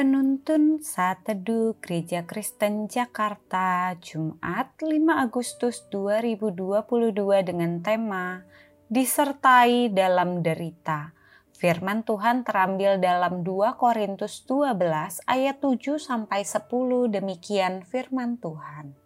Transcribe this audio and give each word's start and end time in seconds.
Penuntun 0.00 0.80
Saat 0.80 1.28
Teduh 1.28 1.76
Gereja 1.76 2.24
Kristen 2.24 2.88
Jakarta 2.88 3.92
Jumat 4.00 4.72
5 4.80 4.96
Agustus 5.12 5.84
2022 5.92 7.20
dengan 7.44 7.84
tema 7.84 8.40
Disertai 8.88 9.92
dalam 9.92 10.40
derita. 10.40 11.12
Firman 11.52 12.00
Tuhan 12.08 12.48
terambil 12.48 12.96
dalam 12.96 13.44
2 13.44 13.76
Korintus 13.76 14.40
12 14.48 15.20
ayat 15.28 15.60
7 15.60 16.00
sampai 16.00 16.48
10 16.48 16.64
demikian 17.12 17.84
firman 17.84 18.40
Tuhan. 18.40 18.96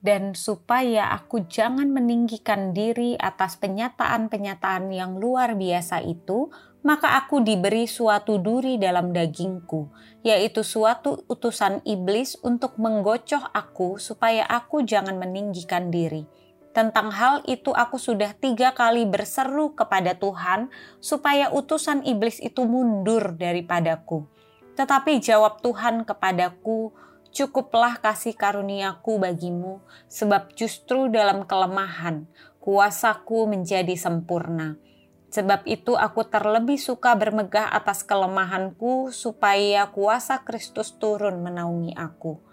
Dan 0.00 0.32
supaya 0.32 1.12
aku 1.12 1.44
jangan 1.44 1.92
meninggikan 1.92 2.72
diri 2.72 3.20
atas 3.20 3.60
penyataan-penyataan 3.60 4.88
yang 4.96 5.20
luar 5.20 5.60
biasa 5.60 6.00
itu, 6.08 6.48
maka 6.86 7.18
aku 7.18 7.42
diberi 7.42 7.90
suatu 7.90 8.38
duri 8.38 8.78
dalam 8.78 9.10
dagingku, 9.10 9.90
yaitu 10.22 10.62
suatu 10.62 11.26
utusan 11.26 11.82
iblis 11.82 12.38
untuk 12.46 12.78
menggocoh 12.78 13.42
aku 13.50 13.98
supaya 13.98 14.46
aku 14.46 14.86
jangan 14.86 15.18
meninggikan 15.18 15.90
diri. 15.90 16.30
Tentang 16.70 17.10
hal 17.10 17.42
itu 17.50 17.74
aku 17.74 17.98
sudah 17.98 18.38
tiga 18.38 18.70
kali 18.70 19.02
berseru 19.02 19.74
kepada 19.74 20.14
Tuhan 20.14 20.70
supaya 21.02 21.50
utusan 21.50 22.06
iblis 22.06 22.38
itu 22.38 22.62
mundur 22.62 23.34
daripadaku. 23.34 24.30
Tetapi 24.78 25.18
jawab 25.18 25.58
Tuhan 25.66 26.06
kepadaku, 26.06 26.94
cukuplah 27.34 27.98
kasih 27.98 28.38
karuniaku 28.38 29.18
bagimu, 29.18 29.82
sebab 30.06 30.54
justru 30.54 31.10
dalam 31.10 31.50
kelemahan 31.50 32.30
kuasaku 32.62 33.50
menjadi 33.50 33.98
sempurna.' 33.98 34.86
Sebab 35.26 35.66
itu 35.66 35.98
aku 35.98 36.22
terlebih 36.30 36.78
suka 36.78 37.12
bermegah 37.18 37.68
atas 37.74 38.06
kelemahanku 38.06 39.10
supaya 39.10 39.90
kuasa 39.90 40.46
Kristus 40.46 40.94
turun 40.96 41.42
menaungi 41.42 41.98
aku. 41.98 42.46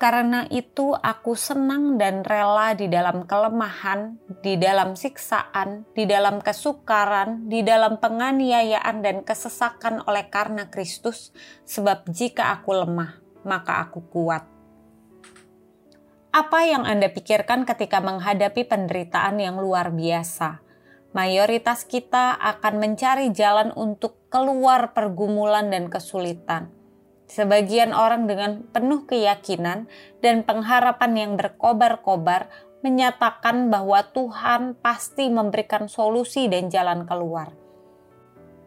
Karena 0.00 0.48
itu 0.48 0.96
aku 0.96 1.36
senang 1.36 2.00
dan 2.00 2.24
rela 2.24 2.72
di 2.72 2.88
dalam 2.88 3.28
kelemahan, 3.28 4.16
di 4.40 4.56
dalam 4.56 4.96
siksaan, 4.96 5.84
di 5.92 6.08
dalam 6.08 6.40
kesukaran, 6.40 7.52
di 7.52 7.60
dalam 7.60 8.00
penganiayaan 8.00 9.04
dan 9.04 9.20
kesesakan 9.20 10.00
oleh 10.08 10.24
karena 10.32 10.72
Kristus, 10.72 11.36
sebab 11.68 12.08
jika 12.08 12.56
aku 12.56 12.80
lemah, 12.80 13.20
maka 13.44 13.84
aku 13.84 14.00
kuat. 14.08 14.48
Apa 16.32 16.64
yang 16.64 16.88
Anda 16.88 17.12
pikirkan 17.12 17.68
ketika 17.68 18.00
menghadapi 18.00 18.64
penderitaan 18.64 19.36
yang 19.36 19.60
luar 19.60 19.92
biasa? 19.92 20.69
Mayoritas 21.10 21.82
kita 21.86 22.38
akan 22.38 22.78
mencari 22.78 23.34
jalan 23.34 23.74
untuk 23.74 24.30
keluar 24.30 24.94
pergumulan 24.94 25.70
dan 25.70 25.90
kesulitan. 25.90 26.70
Sebagian 27.30 27.94
orang 27.94 28.26
dengan 28.26 28.66
penuh 28.74 29.06
keyakinan 29.06 29.86
dan 30.18 30.42
pengharapan 30.42 31.12
yang 31.14 31.32
berkobar-kobar 31.38 32.50
menyatakan 32.82 33.70
bahwa 33.70 34.02
Tuhan 34.10 34.74
pasti 34.82 35.30
memberikan 35.30 35.86
solusi 35.86 36.50
dan 36.50 36.66
jalan 36.72 37.06
keluar. 37.06 37.54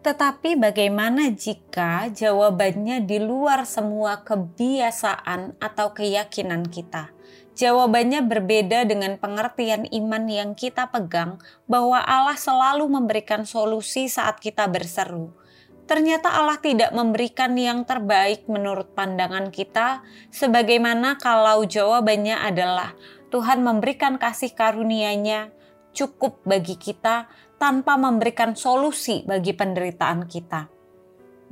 Tetapi, 0.04 0.60
bagaimana 0.60 1.32
jika 1.32 2.12
jawabannya 2.12 3.08
di 3.08 3.24
luar 3.24 3.64
semua 3.64 4.20
kebiasaan 4.20 5.60
atau 5.64 5.96
keyakinan 5.96 6.68
kita? 6.68 7.12
Jawabannya 7.54 8.26
berbeda 8.26 8.82
dengan 8.90 9.22
pengertian 9.22 9.86
iman 9.86 10.26
yang 10.26 10.52
kita 10.58 10.90
pegang 10.90 11.38
bahwa 11.70 12.02
Allah 12.02 12.34
selalu 12.34 12.90
memberikan 12.90 13.46
solusi 13.46 14.10
saat 14.10 14.42
kita 14.42 14.66
berseru. 14.66 15.30
Ternyata 15.86 16.34
Allah 16.34 16.58
tidak 16.58 16.96
memberikan 16.96 17.54
yang 17.54 17.86
terbaik 17.86 18.50
menurut 18.50 18.98
pandangan 18.98 19.54
kita, 19.54 20.02
sebagaimana 20.34 21.22
kalau 21.22 21.62
jawabannya 21.68 22.40
adalah 22.40 22.98
Tuhan 23.30 23.62
memberikan 23.62 24.18
kasih 24.18 24.56
karunia-Nya 24.58 25.54
cukup 25.94 26.42
bagi 26.48 26.80
kita 26.80 27.30
tanpa 27.62 28.02
memberikan 28.02 28.58
solusi 28.58 29.22
bagi 29.30 29.54
penderitaan 29.54 30.26
kita. 30.26 30.83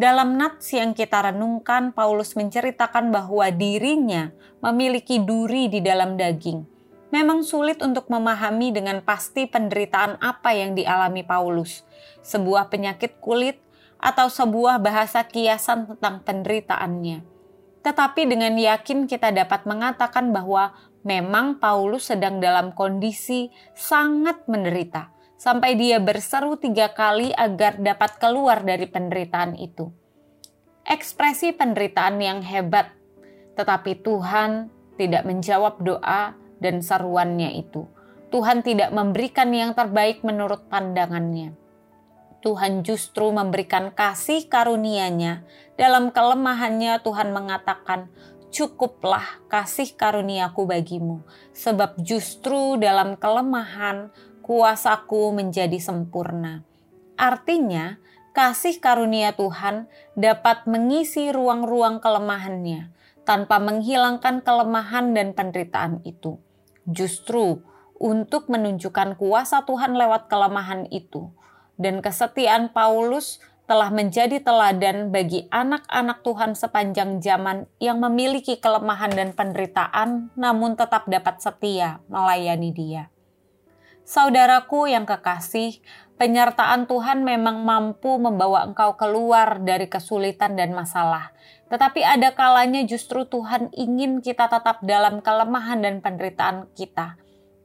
Dalam 0.02 0.34
nats 0.34 0.74
yang 0.74 0.98
kita 0.98 1.30
renungkan, 1.30 1.94
Paulus 1.94 2.34
menceritakan 2.34 3.14
bahwa 3.14 3.46
dirinya 3.54 4.34
memiliki 4.58 5.22
duri 5.22 5.70
di 5.70 5.78
dalam 5.78 6.18
daging. 6.18 6.66
Memang 7.14 7.46
sulit 7.46 7.86
untuk 7.86 8.10
memahami 8.10 8.74
dengan 8.74 9.06
pasti 9.06 9.46
penderitaan 9.46 10.18
apa 10.18 10.58
yang 10.58 10.74
dialami 10.74 11.22
Paulus, 11.22 11.86
sebuah 12.26 12.74
penyakit 12.74 13.22
kulit 13.22 13.62
atau 14.02 14.26
sebuah 14.26 14.82
bahasa 14.82 15.22
kiasan 15.22 15.86
tentang 15.94 16.26
penderitaannya. 16.26 17.22
Tetapi 17.86 18.26
dengan 18.26 18.58
yakin 18.58 19.06
kita 19.06 19.30
dapat 19.30 19.70
mengatakan 19.70 20.34
bahwa 20.34 20.74
memang 21.06 21.62
Paulus 21.62 22.10
sedang 22.10 22.42
dalam 22.42 22.74
kondisi 22.74 23.54
sangat 23.78 24.50
menderita 24.50 25.21
sampai 25.42 25.74
dia 25.74 25.98
berseru 25.98 26.54
tiga 26.54 26.94
kali 26.94 27.34
agar 27.34 27.82
dapat 27.82 28.22
keluar 28.22 28.62
dari 28.62 28.86
penderitaan 28.86 29.58
itu. 29.58 29.90
Ekspresi 30.86 31.50
penderitaan 31.58 32.22
yang 32.22 32.46
hebat, 32.46 32.94
tetapi 33.58 34.06
Tuhan 34.06 34.70
tidak 35.02 35.26
menjawab 35.26 35.82
doa 35.82 36.38
dan 36.62 36.86
seruannya 36.86 37.58
itu. 37.58 37.90
Tuhan 38.30 38.62
tidak 38.62 38.94
memberikan 38.94 39.50
yang 39.50 39.74
terbaik 39.74 40.22
menurut 40.22 40.70
pandangannya. 40.70 41.58
Tuhan 42.46 42.86
justru 42.86 43.34
memberikan 43.34 43.90
kasih 43.90 44.46
karunia-Nya. 44.46 45.42
Dalam 45.74 46.14
kelemahannya 46.14 47.02
Tuhan 47.02 47.34
mengatakan, 47.34 48.14
cukuplah 48.54 49.42
kasih 49.50 49.94
karuniaku 49.98 50.70
bagimu, 50.70 51.26
sebab 51.54 51.98
justru 52.02 52.78
dalam 52.78 53.18
kelemahan 53.18 54.14
kuasaku 54.52 55.32
menjadi 55.32 55.80
sempurna. 55.80 56.68
Artinya, 57.16 58.04
kasih 58.36 58.84
karunia 58.84 59.32
Tuhan 59.32 59.88
dapat 60.20 60.68
mengisi 60.68 61.32
ruang-ruang 61.32 62.04
kelemahannya 62.04 62.92
tanpa 63.24 63.64
menghilangkan 63.64 64.44
kelemahan 64.44 65.16
dan 65.16 65.32
penderitaan 65.32 66.04
itu. 66.04 66.36
Justru 66.84 67.64
untuk 67.96 68.52
menunjukkan 68.52 69.16
kuasa 69.16 69.64
Tuhan 69.64 69.96
lewat 69.96 70.28
kelemahan 70.28 70.84
itu 70.92 71.32
dan 71.80 72.04
kesetiaan 72.04 72.76
Paulus 72.76 73.40
telah 73.72 73.88
menjadi 73.88 74.44
teladan 74.44 75.16
bagi 75.16 75.48
anak-anak 75.48 76.28
Tuhan 76.28 76.60
sepanjang 76.60 77.24
zaman 77.24 77.72
yang 77.80 78.04
memiliki 78.04 78.60
kelemahan 78.60 79.16
dan 79.16 79.32
penderitaan 79.32 80.28
namun 80.36 80.76
tetap 80.76 81.08
dapat 81.08 81.40
setia 81.40 82.04
melayani 82.12 82.76
Dia. 82.76 83.08
Saudaraku 84.12 84.92
yang 84.92 85.08
kekasih, 85.08 85.80
penyertaan 86.20 86.84
Tuhan 86.84 87.24
memang 87.24 87.64
mampu 87.64 88.20
membawa 88.20 88.68
engkau 88.68 89.00
keluar 89.00 89.64
dari 89.64 89.88
kesulitan 89.88 90.60
dan 90.60 90.76
masalah. 90.76 91.32
Tetapi 91.72 92.04
ada 92.04 92.36
kalanya 92.36 92.84
justru 92.84 93.24
Tuhan 93.24 93.72
ingin 93.72 94.20
kita 94.20 94.52
tetap 94.52 94.84
dalam 94.84 95.24
kelemahan 95.24 95.80
dan 95.80 96.04
penderitaan 96.04 96.68
kita. 96.76 97.16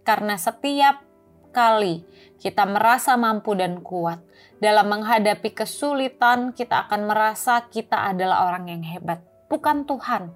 Karena 0.07 0.39
setiap 0.39 1.03
kali 1.51 2.07
kita 2.39 2.63
merasa 2.63 3.19
mampu 3.19 3.59
dan 3.59 3.83
kuat 3.83 4.23
dalam 4.63 4.87
menghadapi 4.87 5.51
kesulitan, 5.51 6.55
kita 6.55 6.87
akan 6.87 7.11
merasa 7.11 7.67
kita 7.67 8.15
adalah 8.15 8.47
orang 8.47 8.71
yang 8.71 8.87
hebat, 8.87 9.19
bukan 9.51 9.83
Tuhan. 9.83 10.31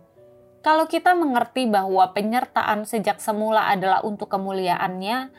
Kalau 0.59 0.91
kita 0.91 1.15
mengerti 1.15 1.71
bahwa 1.71 2.11
penyertaan 2.11 2.83
sejak 2.83 3.23
semula 3.23 3.71
adalah 3.71 4.03
untuk 4.03 4.27
kemuliaannya, 4.27 5.31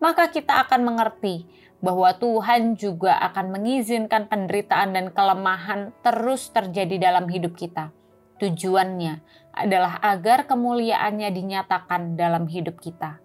maka 0.00 0.32
kita 0.32 0.64
akan 0.66 0.80
mengerti 0.82 1.46
bahwa 1.80 2.12
Tuhan 2.16 2.76
juga 2.76 3.16
akan 3.30 3.56
mengizinkan 3.56 4.28
penderitaan 4.28 4.96
dan 4.96 5.06
kelemahan 5.12 5.92
terus 6.04 6.48
terjadi 6.52 7.12
dalam 7.12 7.28
hidup 7.28 7.56
kita. 7.56 7.92
Tujuannya 8.40 9.20
adalah 9.52 10.00
agar 10.00 10.48
kemuliaannya 10.48 11.28
dinyatakan 11.28 12.16
dalam 12.16 12.48
hidup 12.48 12.80
kita. 12.80 13.20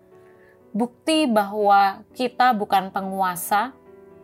Bukti 0.75 1.23
bahwa 1.27 2.03
kita 2.11 2.51
bukan 2.51 2.91
penguasa, 2.91 3.71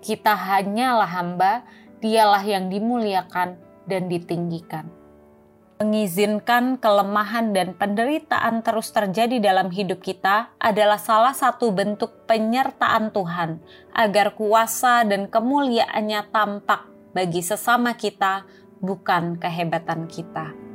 kita 0.03 0.35
hanyalah 0.35 1.07
hamba, 1.07 1.63
dialah 2.03 2.43
yang 2.43 2.67
dimuliakan 2.67 3.55
dan 3.87 4.11
ditinggikan 4.11 5.00
mengizinkan 5.81 6.77
kelemahan 6.77 7.57
dan 7.57 7.73
penderitaan 7.73 8.61
terus 8.61 8.93
terjadi 8.93 9.41
dalam 9.41 9.73
hidup 9.73 9.97
kita 9.97 10.53
adalah 10.61 11.01
salah 11.01 11.33
satu 11.33 11.73
bentuk 11.73 12.29
penyertaan 12.29 13.09
Tuhan 13.09 13.57
agar 13.97 14.37
kuasa 14.37 15.01
dan 15.09 15.25
kemuliaannya 15.25 16.29
tampak 16.29 16.85
bagi 17.17 17.41
sesama 17.41 17.97
kita, 17.97 18.45
bukan 18.77 19.41
kehebatan 19.41 20.05
kita. 20.05 20.70